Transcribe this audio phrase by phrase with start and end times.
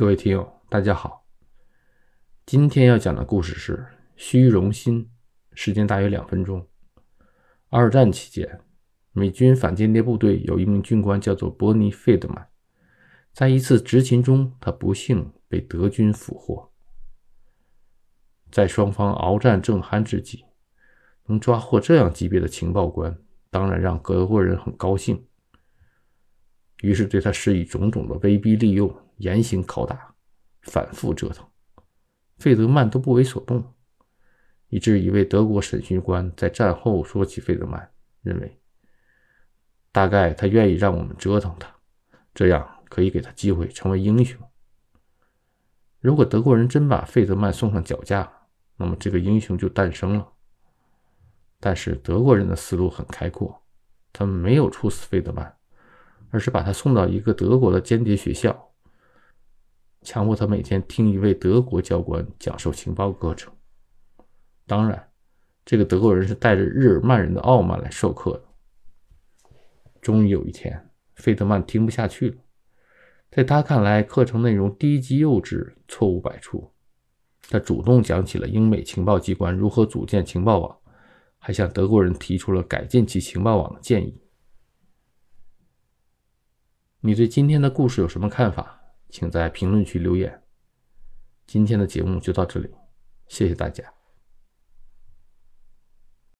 [0.00, 1.26] 各位听友，大家好。
[2.46, 3.76] 今天要讲的故事是
[4.16, 5.04] 《虚荣心》，
[5.52, 6.66] 时间大约两分钟。
[7.68, 8.62] 二战期间，
[9.12, 12.48] 美军反间谍部队有一名军官叫做伯尼·费德曼，
[13.34, 16.72] 在一次执勤中，他不幸被德军俘获。
[18.50, 20.46] 在双方鏖战正酣之际，
[21.26, 23.14] 能抓获这样级别的情报官，
[23.50, 25.26] 当然让德国人很高兴。
[26.80, 30.14] 于是对他施以种种的威逼利诱、严刑拷打、
[30.62, 31.46] 反复折腾，
[32.38, 33.62] 费德曼都不为所动，
[34.68, 37.90] 以致一位德国审讯官在战后说起费德曼，
[38.22, 38.58] 认为
[39.92, 41.70] 大概他愿意让我们折腾他，
[42.34, 44.40] 这样可以给他机会成为英雄。
[46.00, 48.32] 如果德国人真把费德曼送上绞架，
[48.76, 50.32] 那么这个英雄就诞生了。
[51.60, 53.62] 但是德国人的思路很开阔，
[54.12, 55.54] 他们没有处死费德曼。
[56.32, 58.69] 而是把他送到一个德国的间谍学校，
[60.02, 63.52] 强迫他每天听一位德国教官讲授情报课程。
[64.66, 65.10] 当然，
[65.64, 68.44] 这个德国人是带着日耳曼人的傲慢来授课的。
[70.00, 72.36] 终于有一天，费德曼听不下去了，
[73.30, 76.72] 在他看来，课程内容低级幼稚，错误百出。
[77.50, 80.78] 他主动讲起了英美情报机关如何组建情报网，
[81.38, 84.22] 还向德国人提出了改进其情报网的建议。
[87.00, 88.79] 你对今天的故事有什么看法？
[89.10, 90.42] 请在评论区留言。
[91.46, 92.70] 今天的节目就到这里，
[93.26, 93.99] 谢谢大家。